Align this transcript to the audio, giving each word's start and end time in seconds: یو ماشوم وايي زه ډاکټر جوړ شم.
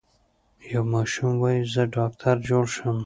یو 0.71 0.83
ماشوم 0.93 1.31
وايي 1.41 1.61
زه 1.73 1.81
ډاکټر 1.95 2.35
جوړ 2.49 2.63
شم. 2.75 2.97